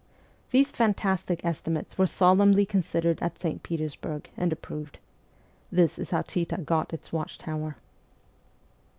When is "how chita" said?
6.09-6.57